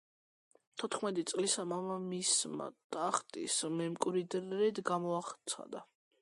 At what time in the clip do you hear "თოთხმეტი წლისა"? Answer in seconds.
0.83-1.65